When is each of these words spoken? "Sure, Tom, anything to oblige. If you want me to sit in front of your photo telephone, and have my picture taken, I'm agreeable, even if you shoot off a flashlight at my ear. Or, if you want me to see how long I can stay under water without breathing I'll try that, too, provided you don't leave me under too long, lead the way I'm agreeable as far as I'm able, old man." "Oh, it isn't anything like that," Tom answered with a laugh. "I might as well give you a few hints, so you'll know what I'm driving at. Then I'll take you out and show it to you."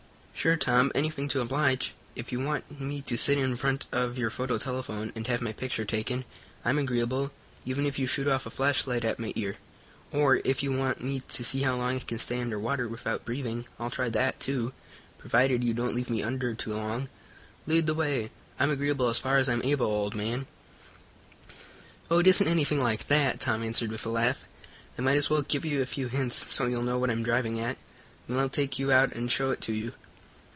"Sure, 0.33 0.57
Tom, 0.57 0.91
anything 0.95 1.27
to 1.27 1.39
oblige. 1.39 1.93
If 2.15 2.31
you 2.31 2.39
want 2.39 2.81
me 2.81 2.99
to 3.01 3.15
sit 3.15 3.37
in 3.37 3.55
front 3.55 3.85
of 3.91 4.17
your 4.17 4.31
photo 4.31 4.57
telephone, 4.57 5.11
and 5.13 5.27
have 5.27 5.39
my 5.39 5.51
picture 5.53 5.85
taken, 5.85 6.25
I'm 6.65 6.79
agreeable, 6.79 7.29
even 7.63 7.85
if 7.85 7.99
you 7.99 8.07
shoot 8.07 8.27
off 8.27 8.47
a 8.47 8.49
flashlight 8.49 9.05
at 9.05 9.19
my 9.19 9.33
ear. 9.35 9.57
Or, 10.11 10.37
if 10.43 10.63
you 10.63 10.71
want 10.75 11.03
me 11.03 11.19
to 11.19 11.43
see 11.43 11.61
how 11.61 11.75
long 11.75 11.97
I 11.97 11.99
can 11.99 12.17
stay 12.17 12.41
under 12.41 12.57
water 12.57 12.87
without 12.87 13.23
breathing 13.23 13.65
I'll 13.79 13.91
try 13.91 14.09
that, 14.09 14.39
too, 14.39 14.73
provided 15.19 15.63
you 15.63 15.75
don't 15.75 15.93
leave 15.93 16.09
me 16.09 16.23
under 16.23 16.55
too 16.55 16.73
long, 16.73 17.07
lead 17.67 17.85
the 17.85 17.93
way 17.93 18.31
I'm 18.57 18.71
agreeable 18.71 19.09
as 19.09 19.19
far 19.19 19.37
as 19.37 19.47
I'm 19.47 19.61
able, 19.61 19.85
old 19.85 20.15
man." 20.15 20.47
"Oh, 22.09 22.17
it 22.17 22.25
isn't 22.25 22.47
anything 22.47 22.79
like 22.81 23.05
that," 23.09 23.39
Tom 23.39 23.61
answered 23.61 23.91
with 23.91 24.07
a 24.07 24.09
laugh. 24.09 24.43
"I 24.97 25.03
might 25.03 25.17
as 25.19 25.29
well 25.29 25.43
give 25.43 25.65
you 25.65 25.83
a 25.83 25.85
few 25.85 26.07
hints, 26.07 26.51
so 26.51 26.65
you'll 26.65 26.81
know 26.81 26.97
what 26.97 27.11
I'm 27.11 27.21
driving 27.21 27.59
at. 27.59 27.77
Then 28.27 28.39
I'll 28.39 28.49
take 28.49 28.79
you 28.79 28.91
out 28.91 29.11
and 29.11 29.29
show 29.31 29.51
it 29.51 29.61
to 29.61 29.73
you." 29.73 29.93